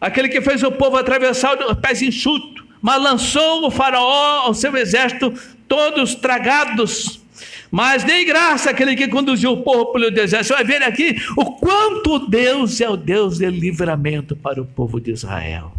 [0.05, 4.77] aquele que fez o povo atravessar os pés enxutos, mas lançou o faraó ao seu
[4.77, 5.33] exército,
[5.67, 7.23] todos tragados.
[7.71, 10.45] Mas dei graça àquele que conduziu o povo pelo deserto.
[10.47, 15.01] Você vai ver aqui o quanto Deus é o Deus de livramento para o povo
[15.01, 15.73] de Israel.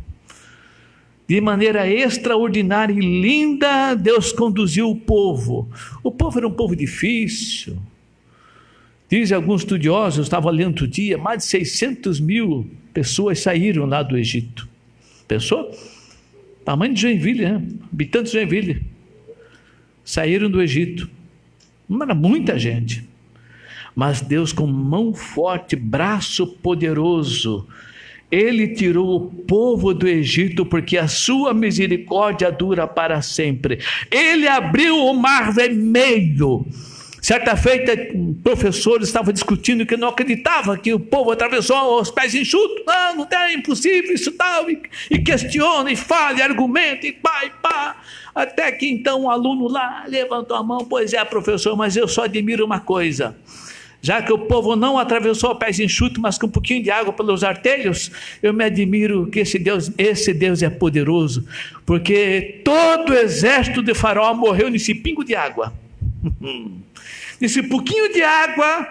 [1.27, 5.69] De maneira extraordinária e linda, Deus conduziu o povo.
[6.03, 7.77] O povo era um povo difícil.
[9.09, 14.01] Dizem alguns estudiosos, eu estava lendo outro dia, mais de 600 mil pessoas saíram lá
[14.01, 14.67] do Egito.
[15.27, 15.71] Pensou?
[16.63, 17.61] Tamanho de Joinville, né?
[17.91, 18.81] Habitantes de Joinville.
[20.03, 21.09] Saíram do Egito.
[21.87, 23.07] Não era muita gente.
[23.95, 27.67] Mas Deus, com mão forte, braço poderoso,
[28.31, 33.79] ele tirou o povo do Egito, porque a sua misericórdia dura para sempre.
[34.11, 36.65] Ele abriu o mar vermelho
[37.25, 42.35] Certa feita, um professor estava discutindo que não acreditava que o povo atravessou os pés
[42.35, 42.83] enxutos.
[42.85, 44.69] Não, não é impossível isso tal.
[44.69, 47.95] E, e questiona, e fala, e argumenta, e pá, e pá.
[48.35, 52.25] Até que então um aluno lá levantou a mão, pois é, professor, mas eu só
[52.25, 53.35] admiro uma coisa.
[54.03, 57.11] Já que o povo não atravessou os pés enxutos, mas com um pouquinho de água
[57.11, 58.11] pelos artelhos,
[58.43, 61.43] eu me admiro que esse Deus, esse Deus é poderoso,
[61.88, 65.73] porque todo o exército de Faraó morreu nesse pingo de água.
[67.39, 68.88] Nesse pouquinho de água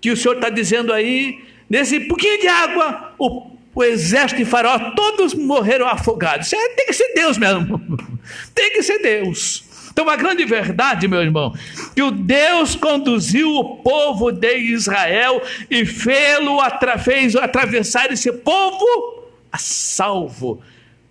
[0.00, 4.92] que o Senhor está dizendo aí, nesse pouquinho de água, o, o exército de Faraó,
[4.96, 6.52] todos morreram afogados.
[6.52, 7.80] É, tem que ser Deus mesmo.
[8.54, 9.64] tem que ser Deus.
[9.92, 11.52] Então, uma grande verdade, meu irmão,
[11.94, 19.24] que o Deus conduziu o povo de Israel e fez-lo atra fez atravessar esse povo
[19.52, 20.62] a salvo,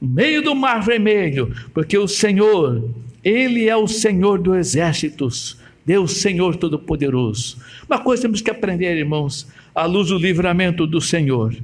[0.01, 2.89] no meio do Mar Vermelho, porque o Senhor,
[3.23, 5.58] Ele é o Senhor dos exércitos,
[5.89, 7.57] Deus Senhor Todo-Poderoso.
[7.89, 11.55] Uma coisa temos que aprender, irmãos, à luz do livramento do Senhor,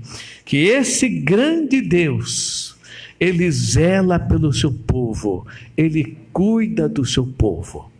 [0.44, 2.76] que esse grande Deus,
[3.20, 5.46] ele zela pelo seu povo,
[5.78, 7.92] ele cuida do seu povo.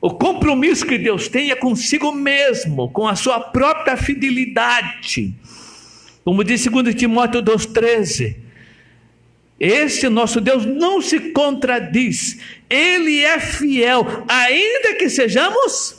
[0.00, 5.34] O compromisso que Deus tem é consigo mesmo, com a sua própria fidelidade.
[6.24, 8.47] Como diz 2 Timóteo 2,13
[9.58, 12.38] esse nosso Deus não se contradiz,
[12.70, 15.98] ele é fiel, ainda que sejamos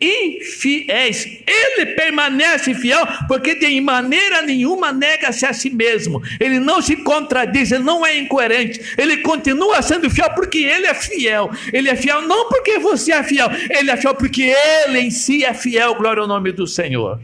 [0.00, 1.26] infiéis.
[1.46, 6.22] Ele permanece fiel, porque de maneira nenhuma nega-se a si mesmo.
[6.40, 8.80] Ele não se contradiz, ele não é incoerente.
[8.96, 11.50] Ele continua sendo fiel porque ele é fiel.
[11.72, 15.44] Ele é fiel não porque você é fiel, ele é fiel porque ele em si
[15.44, 15.94] é fiel.
[15.94, 17.20] Glória ao nome do Senhor.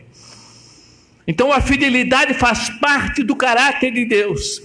[1.27, 4.61] Então a fidelidade faz parte do caráter de Deus.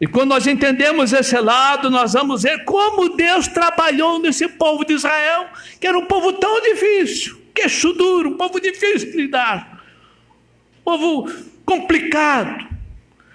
[0.00, 4.94] E quando nós entendemos esse lado, nós vamos ver como Deus trabalhou nesse povo de
[4.94, 5.46] Israel,
[5.80, 9.82] que era um povo tão difícil, queixo duro, um povo difícil de lidar,
[10.80, 11.32] um povo
[11.66, 12.68] complicado.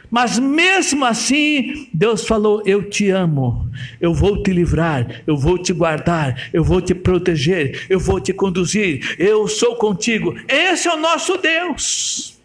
[0.09, 3.67] Mas mesmo assim, Deus falou: Eu te amo,
[3.99, 8.31] eu vou te livrar, eu vou te guardar, eu vou te proteger, eu vou te
[8.31, 10.35] conduzir, eu sou contigo.
[10.47, 12.37] Esse é o nosso Deus.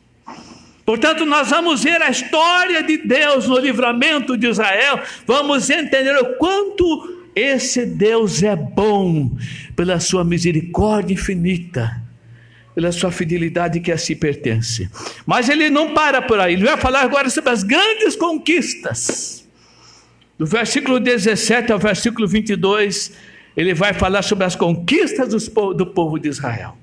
[0.89, 6.37] Portanto, nós vamos ver a história de Deus no livramento de Israel, vamos entender o
[6.37, 9.31] quanto esse Deus é bom,
[9.77, 12.03] pela sua misericórdia infinita,
[12.75, 14.89] pela sua fidelidade que a si pertence.
[15.27, 19.47] Mas ele não para por aí, ele vai falar agora sobre as grandes conquistas.
[20.39, 23.13] Do versículo 17 ao versículo 22,
[23.55, 26.79] ele vai falar sobre as conquistas do povo de Israel.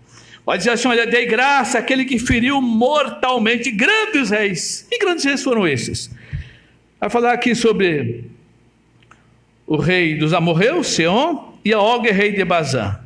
[0.45, 4.87] Pode dizer assim: olha, dei graça àquele que feriu mortalmente grandes reis.
[4.91, 6.09] E grandes reis foram esses?
[6.99, 8.25] Vai falar aqui sobre
[9.65, 12.99] o rei dos amorreus, Seom, e a Og, rei de Bazã.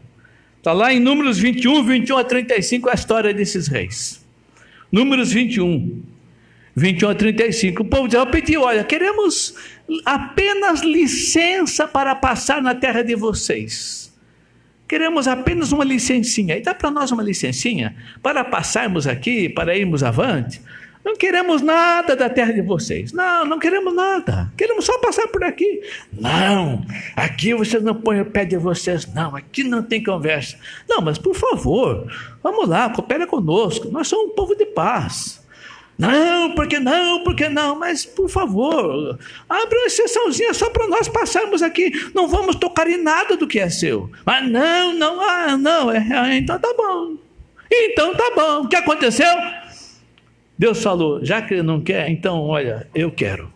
[0.57, 4.25] Está lá em Números 21, 21 a 35 a história desses reis.
[4.91, 6.01] Números 21,
[6.75, 7.83] 21 a 35.
[7.83, 9.55] O povo de Israel pediu: olha, queremos
[10.05, 14.08] apenas licença para passar na terra de vocês.
[14.89, 16.57] Queremos apenas uma licencinha.
[16.57, 20.59] E dá para nós uma licencinha para passarmos aqui, para irmos avante?
[21.05, 23.13] Não queremos nada da terra de vocês.
[23.13, 24.51] Não, não queremos nada.
[24.57, 25.81] Queremos só passar por aqui.
[26.11, 26.83] Não,
[27.15, 29.05] aqui vocês não põem o pé de vocês.
[29.13, 30.57] Não, aqui não tem conversa.
[30.89, 32.11] Não, mas por favor,
[32.41, 33.89] vamos lá, coopera conosco.
[33.89, 35.47] Nós somos um povo de paz.
[35.99, 39.19] Não, porque não, porque não, mas por favor,
[39.49, 41.91] abre uma exceçãozinha só para nós passarmos aqui.
[42.15, 44.09] Não vamos tocar em nada do que é seu.
[44.25, 47.17] Ah, não, não, ah, não, é, é, então tá bom.
[47.69, 48.61] Então tá bom.
[48.61, 49.27] O que aconteceu?
[50.57, 53.51] Deus falou, já que ele não quer, então olha, eu quero.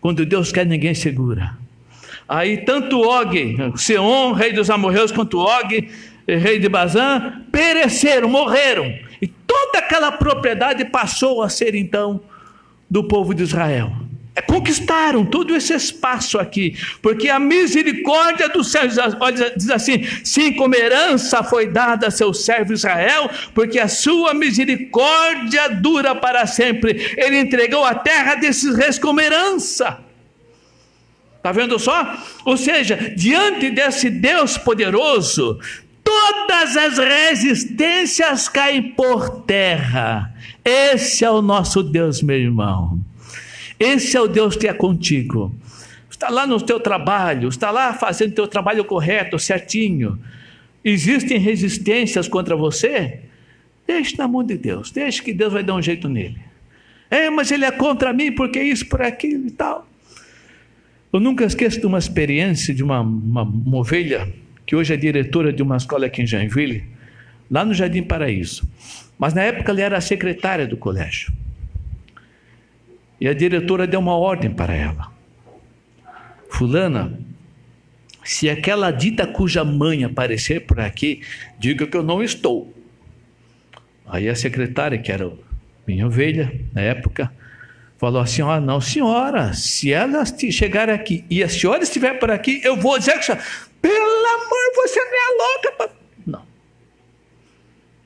[0.00, 1.56] Quando Deus quer, ninguém segura.
[2.28, 5.90] Aí tanto Og, Seon, rei dos amorreus, quanto Og,
[6.24, 9.07] rei de Bazã, pereceram, morreram.
[9.60, 12.20] Toda aquela propriedade passou a ser então
[12.88, 13.92] do povo de Israel
[14.46, 18.86] conquistaram todo esse espaço aqui, porque a misericórdia do céu
[19.56, 25.68] diz assim: sim, como herança foi dada a seu servo Israel, porque a sua misericórdia
[25.68, 27.14] dura para sempre.
[27.16, 29.98] Ele entregou a terra desses reis como herança.
[31.36, 32.16] Está vendo só?
[32.44, 35.58] Ou seja, diante desse Deus poderoso,
[36.08, 40.34] todas as resistências caem por terra.
[40.64, 42.98] Esse é o nosso Deus, meu irmão.
[43.78, 45.54] Esse é o Deus que é contigo.
[46.10, 50.18] Está lá no teu trabalho, está lá fazendo o teu trabalho correto, certinho.
[50.82, 53.20] Existem resistências contra você?
[53.86, 56.38] Deixe na mão de Deus, deixe que Deus vai dar um jeito nele.
[57.10, 59.86] É, mas ele é contra mim porque isso, por aquilo e tal.
[61.12, 64.26] Eu nunca esqueço de uma experiência de uma, uma, uma ovelha
[64.68, 66.84] que hoje é diretora de uma escola aqui em Joinville,
[67.50, 68.68] lá no Jardim Paraíso.
[69.18, 71.32] Mas na época ela era secretária do colégio.
[73.18, 75.10] E a diretora deu uma ordem para ela:
[76.50, 77.18] Fulana,
[78.22, 81.22] se aquela dita cuja mãe aparecer por aqui,
[81.58, 82.70] diga que eu não estou.
[84.06, 85.32] Aí a secretária, que era
[85.86, 87.32] minha ovelha na época,
[87.96, 92.60] falou assim: oh, não, senhora, se ela chegar aqui e a senhora estiver por aqui,
[92.62, 93.32] eu vou dizer que
[93.80, 95.90] pelo amor, você não é louca.
[96.26, 96.46] Não.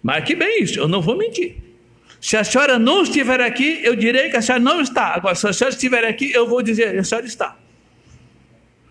[0.03, 1.57] Marque bem isso, eu não vou mentir.
[2.21, 5.15] Se a senhora não estiver aqui, eu direi que a senhora não está.
[5.15, 7.57] Agora, se a senhora estiver aqui, eu vou dizer, a senhora está.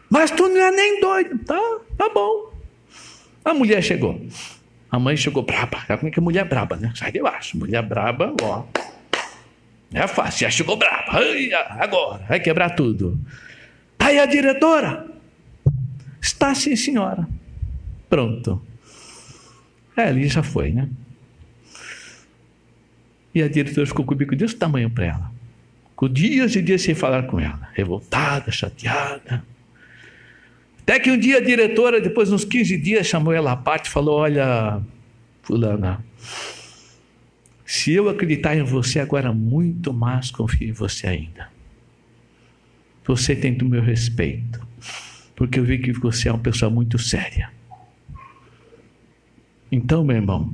[0.09, 1.39] Mas tu não é nem doido.
[1.45, 1.57] Tá,
[1.97, 2.51] tá bom.
[3.45, 4.21] A mulher chegou.
[4.91, 5.85] A mãe chegou braba.
[5.87, 6.91] Como é que é mulher braba, né?
[6.93, 7.57] Sai de baixo.
[7.57, 8.65] Mulher braba, ó.
[9.93, 10.41] É fácil.
[10.41, 11.05] Já chegou braba.
[11.07, 13.17] Ai, agora, vai quebrar tudo.
[13.97, 15.10] Tá aí a diretora.
[16.21, 17.27] Está sim, senhora.
[18.09, 18.61] Pronto.
[19.97, 20.87] É, ali já foi, né?
[23.33, 25.31] E a diretora ficou com o bico desse tamanho para ela.
[25.95, 27.69] Com dias e dias sem falar com ela.
[27.73, 29.43] Revoltada, chateada.
[30.81, 33.85] Até que um dia a diretora, depois de uns 15 dias, chamou ela à parte
[33.85, 34.81] e falou: Olha,
[35.41, 36.03] Fulana,
[37.65, 41.49] se eu acreditar em você agora, muito mais confio em você ainda.
[43.05, 44.59] Você tem do meu respeito,
[45.41, 47.51] porque eu vi que você é uma pessoa muito séria.
[49.71, 50.53] Então, meu irmão,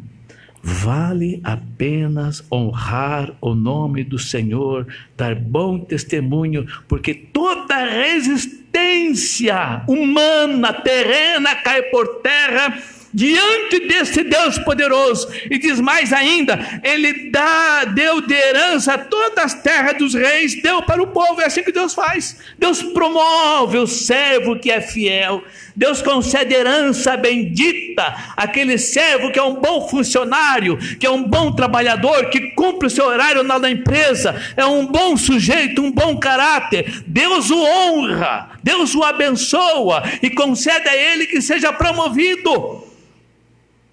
[0.63, 11.55] Vale apenas honrar o nome do Senhor, dar bom testemunho, porque toda resistência humana, terrena,
[11.55, 12.81] cai por terra
[13.17, 15.27] diante desse Deus poderoso.
[15.49, 20.83] E diz mais ainda: Ele dá, deu de herança todas as terras dos reis, deu
[20.83, 21.41] para o povo.
[21.41, 22.37] É assim que Deus faz.
[22.59, 25.43] Deus promove o servo que é fiel.
[25.75, 31.51] Deus concede herança bendita àquele servo que é um bom funcionário, que é um bom
[31.51, 37.03] trabalhador, que cumpre o seu horário na empresa, é um bom sujeito, um bom caráter.
[37.07, 42.86] Deus o honra, Deus o abençoa e concede a ele que seja promovido.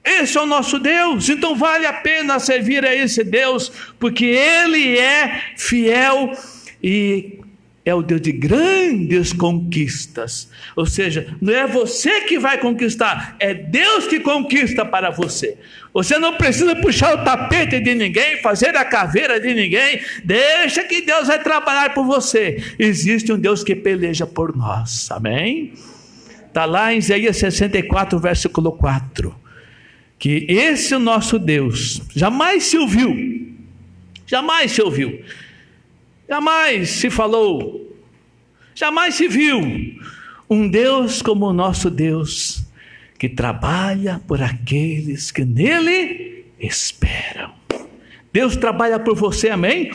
[0.05, 4.98] Esse é o nosso Deus, então vale a pena servir a esse Deus, porque Ele
[4.98, 6.32] é fiel
[6.82, 7.38] e
[7.86, 10.50] é o Deus de grandes conquistas.
[10.76, 15.57] Ou seja, não é você que vai conquistar, é Deus que conquista para você.
[15.94, 21.00] Você não precisa puxar o tapete de ninguém, fazer a caveira de ninguém, deixa que
[21.00, 22.62] Deus vai trabalhar por você.
[22.78, 25.72] Existe um Deus que peleja por nós, amém?
[26.46, 29.43] Está lá em Isaías 64, versículo 4
[30.18, 33.54] que esse nosso Deus jamais se ouviu,
[34.26, 35.22] jamais se ouviu,
[36.28, 37.94] jamais se falou,
[38.74, 39.60] jamais se viu
[40.48, 42.64] Um Deus como o nosso Deus,
[43.18, 47.52] que trabalha por aqueles que nele esperam.
[48.32, 49.90] Deus trabalha por você, amém?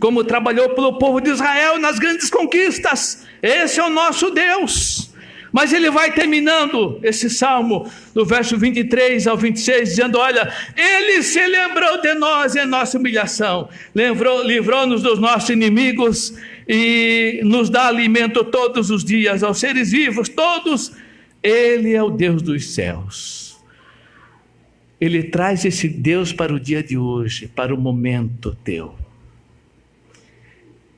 [0.00, 3.24] Como trabalhou pelo povo de Israel nas grandes conquistas.
[3.42, 5.13] Esse é o nosso Deus.
[5.54, 11.46] Mas ele vai terminando esse salmo, do verso 23 ao 26, dizendo: Olha, ele se
[11.46, 16.34] lembrou de nós em nossa humilhação, livrou-nos dos nossos inimigos
[16.68, 20.90] e nos dá alimento todos os dias aos seres vivos, todos.
[21.40, 23.56] Ele é o Deus dos céus.
[25.00, 29.03] Ele traz esse Deus para o dia de hoje, para o momento teu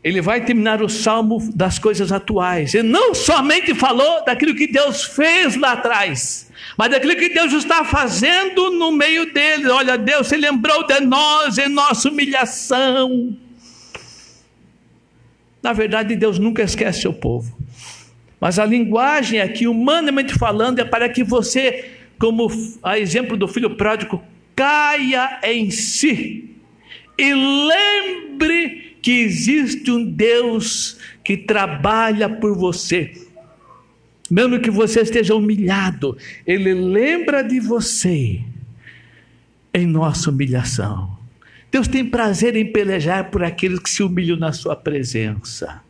[0.06, 2.72] ele vai terminar o salmo das coisas atuais.
[2.74, 6.48] Ele não somente falou daquilo que Deus fez lá atrás,
[6.78, 9.68] mas daquilo que Deus está fazendo no meio dele.
[9.68, 13.36] Olha, Deus se lembrou de nós em nossa humilhação.
[15.60, 17.58] Na verdade, Deus nunca esquece seu povo.
[18.40, 22.46] Mas a linguagem aqui, humanamente falando, é para que você, como
[22.80, 24.22] a exemplo do filho pródigo,
[24.54, 26.54] caia em si
[27.18, 33.12] e lembre que existe um Deus que trabalha por você.
[34.28, 38.40] Mesmo que você esteja humilhado, Ele lembra de você
[39.72, 41.16] em nossa humilhação.
[41.70, 45.85] Deus tem prazer em pelejar por aqueles que se humilham na Sua presença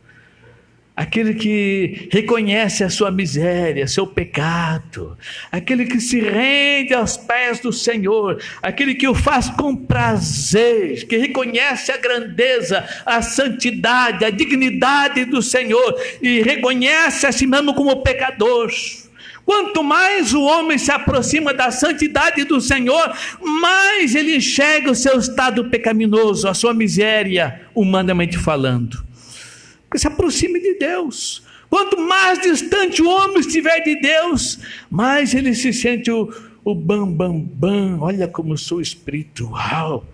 [0.97, 5.15] aquele que reconhece a sua miséria, seu pecado,
[5.51, 11.15] aquele que se rende aos pés do Senhor, aquele que o faz com prazer, que
[11.15, 18.01] reconhece a grandeza, a santidade, a dignidade do Senhor e reconhece a si mesmo como
[18.01, 18.71] pecador.
[19.45, 25.19] Quanto mais o homem se aproxima da santidade do Senhor, mais ele enxerga o seu
[25.19, 29.06] estado pecaminoso, a sua miséria, humanamente falando
[29.89, 31.43] que se aproxime de Deus.
[31.69, 34.59] Quanto mais distante o homem estiver de Deus,
[34.89, 36.31] mais ele se sente o,
[36.63, 37.99] o bam, bam, bam.
[37.99, 40.05] Olha como eu sou espiritual.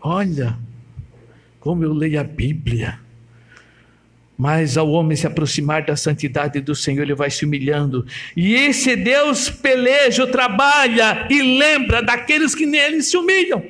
[0.00, 0.56] Olha
[1.58, 3.00] como eu leio a Bíblia.
[4.38, 8.06] Mas ao homem se aproximar da santidade do Senhor, ele vai se humilhando.
[8.36, 13.62] E esse Deus peleja, trabalha e lembra daqueles que nele se humilham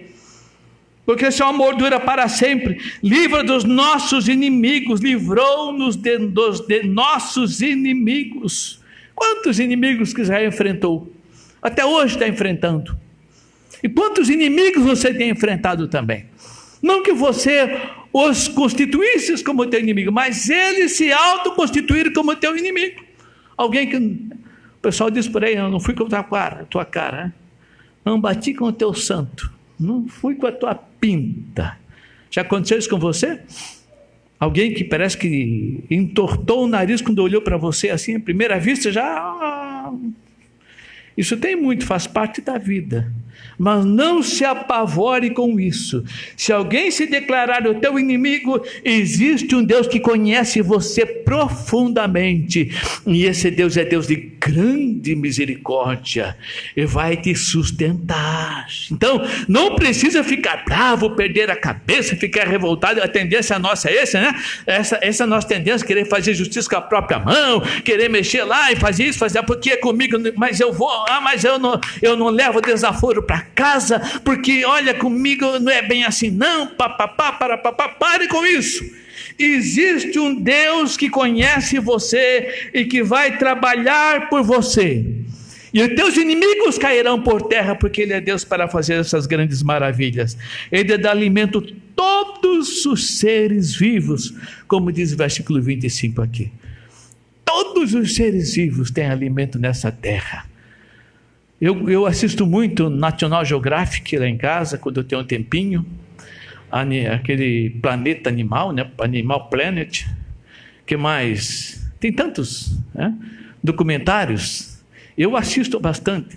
[1.05, 2.81] porque seu amor dura para sempre.
[3.03, 8.81] Livra dos nossos inimigos, livrou-nos de, dos, de nossos inimigos.
[9.15, 11.13] Quantos inimigos que Israel enfrentou?
[11.61, 12.97] Até hoje está enfrentando.
[13.83, 16.27] E quantos inimigos você tem enfrentado também?
[16.81, 17.81] Não que você
[18.13, 23.03] os constituísse como teu inimigo, mas eles se autoconstituíram como teu inimigo.
[23.57, 23.97] Alguém que.
[23.97, 27.33] O pessoal diz por aí: eu não fui contra a tua cara,
[28.05, 29.51] não bati com o teu santo.
[29.83, 31.79] Não fui com a tua pinta.
[32.31, 33.41] Já aconteceu isso com você?
[34.39, 38.91] Alguém que parece que entortou o nariz quando olhou para você assim, à primeira vista,
[38.91, 39.93] já.
[41.17, 43.13] Isso tem muito, faz parte da vida.
[43.59, 46.05] Mas não se apavore com isso.
[46.37, 52.71] Se alguém se declarar o teu inimigo, existe um Deus que conhece você profundamente.
[53.07, 56.37] E esse Deus é Deus de grande misericórdia
[56.77, 58.67] e vai te sustentar.
[58.91, 63.01] Então, não precisa ficar bravo, perder a cabeça, ficar revoltado.
[63.01, 64.35] A tendência nossa é essa, né?
[64.67, 68.43] Essa, essa é a nossa tendência, querer fazer justiça com a própria mão, querer mexer
[68.43, 71.81] lá e fazer isso, fazer porque é comigo, mas eu vou, ah, mas eu não,
[72.01, 77.33] eu não levo desaforo para casa, porque olha comigo, não é bem assim, não, papapá,
[77.33, 78.85] para, papá, pare com isso.
[79.39, 85.05] Existe um Deus que conhece você e que vai trabalhar por você.
[85.73, 89.63] E os teus inimigos cairão por terra, porque Ele é Deus para fazer essas grandes
[89.63, 90.37] maravilhas.
[90.71, 91.63] Ele dá alimento
[91.97, 94.35] todos os seres vivos,
[94.69, 96.53] como diz o versículo 25 aqui.
[97.45, 100.47] Todos os seres vivos têm alimento nessa terra.
[101.65, 105.87] Eu, eu assisto muito National Geographic lá em casa, quando eu tenho um tempinho.
[107.15, 108.91] Aquele planeta animal, né?
[108.99, 110.05] Animal Planet.
[110.85, 111.89] que mais?
[112.01, 113.17] Tem tantos né?
[113.63, 114.83] documentários.
[115.17, 116.37] Eu assisto bastante.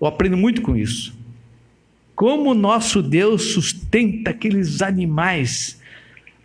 [0.00, 1.14] Eu aprendo muito com isso.
[2.14, 5.82] Como nosso Deus sustenta aqueles animais,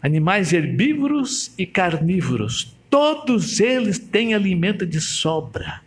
[0.02, 2.76] animais herbívoros e carnívoros.
[2.90, 5.82] Todos eles têm alimento de sobra.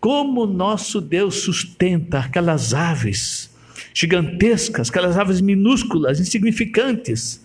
[0.00, 3.50] Como nosso Deus sustenta aquelas aves
[3.92, 7.44] gigantescas, aquelas aves minúsculas, insignificantes.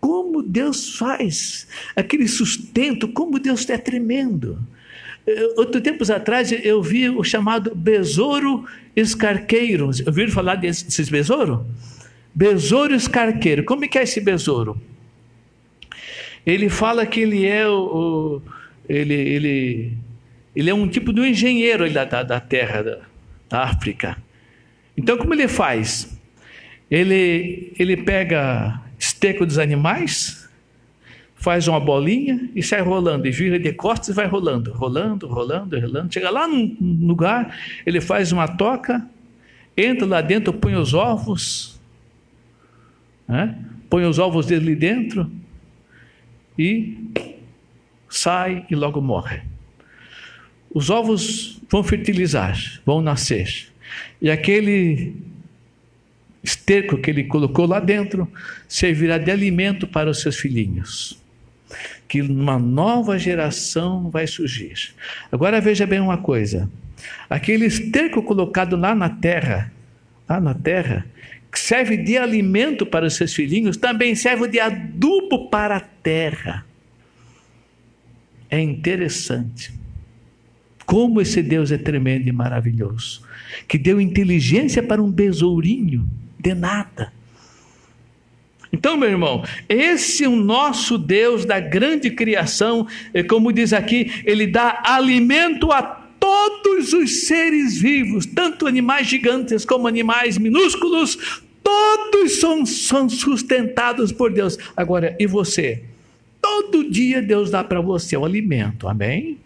[0.00, 4.58] Como Deus faz aquele sustento, como Deus é tremendo.
[5.56, 8.64] Outro tempos atrás eu vi o chamado besouro
[8.96, 9.90] escarqueiro.
[10.06, 11.66] Ouviram falar desses besouro?
[12.34, 13.64] Besouro escarqueiro.
[13.64, 14.80] Como é que é esse besouro?
[16.46, 18.42] Ele fala que ele é o, o
[18.88, 19.98] ele, ele,
[20.58, 22.98] ele é um tipo de um engenheiro da, da, da terra, da,
[23.48, 24.20] da África.
[24.96, 26.18] Então, como ele faz?
[26.90, 30.50] Ele, ele pega esterco dos animais,
[31.36, 35.78] faz uma bolinha e sai rolando, e vira de costas e vai rolando, rolando, rolando,
[35.78, 36.12] rolando.
[36.12, 37.56] Chega lá num lugar,
[37.86, 39.08] ele faz uma toca,
[39.76, 41.80] entra lá dentro, põe os ovos,
[43.28, 43.56] né?
[43.88, 45.30] põe os ovos dele dentro
[46.58, 46.98] e
[48.08, 49.40] sai e logo morre.
[50.72, 53.68] Os ovos vão fertilizar, vão nascer.
[54.20, 55.14] E aquele
[56.42, 58.30] esterco que ele colocou lá dentro
[58.66, 61.18] servirá de alimento para os seus filhinhos.
[62.06, 64.94] Que uma nova geração vai surgir.
[65.30, 66.70] Agora veja bem uma coisa:
[67.28, 69.70] aquele esterco colocado lá na terra,
[70.28, 71.06] lá na terra,
[71.52, 76.64] que serve de alimento para os seus filhinhos, também serve de adubo para a terra.
[78.50, 79.72] É interessante.
[80.88, 83.20] Como esse Deus é tremendo e maravilhoso.
[83.68, 86.08] Que deu inteligência para um besourinho
[86.40, 87.12] de nada.
[88.72, 92.86] Então, meu irmão, esse é o nosso Deus da grande criação,
[93.28, 99.86] como diz aqui, ele dá alimento a todos os seres vivos, tanto animais gigantes como
[99.86, 104.56] animais minúsculos, todos são, são sustentados por Deus.
[104.74, 105.82] Agora, e você?
[106.40, 109.36] Todo dia Deus dá para você o alimento, amém?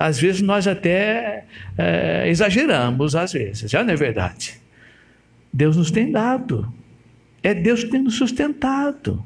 [0.00, 1.44] Às vezes nós até
[1.76, 4.58] é, exageramos, às vezes, já não é verdade?
[5.52, 6.72] Deus nos tem dado,
[7.42, 9.22] é Deus que tem nos sustentado.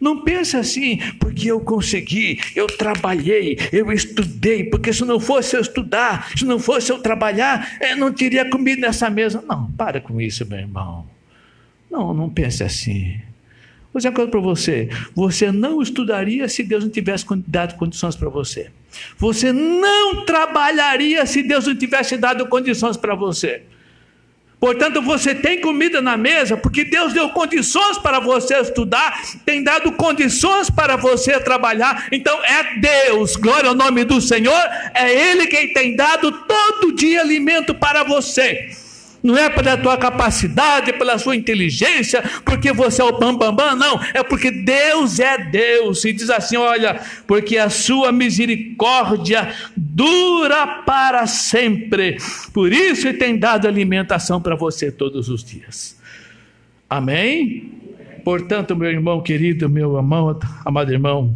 [0.00, 5.60] Não pense assim, porque eu consegui, eu trabalhei, eu estudei, porque se não fosse eu
[5.60, 9.44] estudar, se não fosse eu trabalhar, eu não teria comida nessa mesa.
[9.46, 11.06] Não, para com isso, meu irmão.
[11.90, 13.20] Não, não pense assim.
[13.92, 18.16] Vou dizer uma coisa para você: você não estudaria se Deus não tivesse dado condições
[18.16, 18.70] para você.
[19.18, 23.62] Você não trabalharia se Deus não tivesse dado condições para você.
[24.58, 29.92] Portanto, você tem comida na mesa porque Deus deu condições para você estudar, tem dado
[29.92, 32.08] condições para você trabalhar.
[32.10, 34.60] Então é Deus, glória ao nome do Senhor,
[34.94, 38.85] é Ele quem tem dado todo dia alimento para você
[39.26, 43.76] não é pela tua capacidade, pela sua inteligência, porque você é o bambambam, bam, bam,
[43.76, 50.82] não, é porque Deus é Deus, e diz assim: olha, porque a sua misericórdia dura
[50.84, 52.18] para sempre,
[52.52, 56.00] por isso ele tem dado alimentação para você todos os dias.
[56.88, 57.72] Amém?
[58.22, 61.34] Portanto, meu irmão querido, meu amado, amado irmão,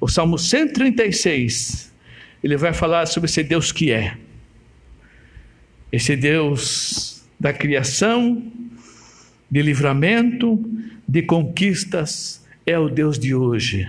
[0.00, 1.92] o Salmo 136,
[2.42, 4.16] ele vai falar sobre esse Deus que é.
[5.92, 8.42] Esse Deus da criação,
[9.50, 10.58] de livramento,
[11.06, 13.86] de conquistas, é o Deus de hoje,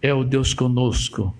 [0.00, 1.36] é o Deus conosco,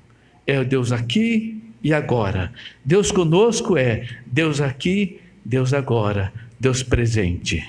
[0.47, 2.53] é o Deus aqui e agora.
[2.85, 7.67] Deus conosco é Deus aqui, Deus agora, Deus presente.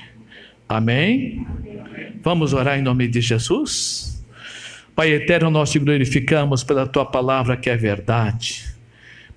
[0.67, 1.47] Amém?
[2.21, 4.21] Vamos orar em nome de Jesus?
[4.93, 8.68] Pai eterno, nós te glorificamos pela tua palavra que é verdade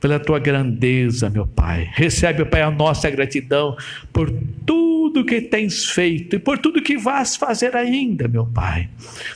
[0.02, 1.88] pela tua grandeza, meu Pai.
[1.92, 3.76] Recebe, Pai, a nossa gratidão
[4.12, 4.28] por
[4.66, 8.88] tudo que tens feito e por tudo que vais fazer ainda, meu Pai.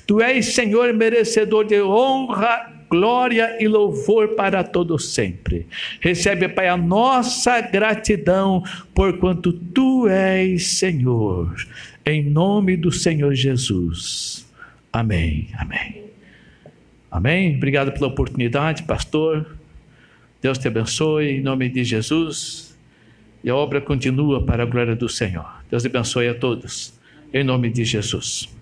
[0.08, 5.68] Tu és, Senhor, merecedor de honra, glória e louvor para todos sempre.
[6.00, 11.54] Recebe, Pai, a nossa gratidão por quanto tu és, Senhor.
[12.04, 14.44] Em nome do Senhor Jesus.
[14.92, 15.48] Amém.
[15.56, 16.02] Amém.
[17.08, 17.56] Amém.
[17.56, 19.55] Obrigado pela oportunidade, pastor.
[20.40, 22.76] Deus te abençoe em nome de Jesus.
[23.42, 25.46] E a obra continua para a glória do Senhor.
[25.70, 26.94] Deus abençoe a todos
[27.32, 28.55] em nome de Jesus.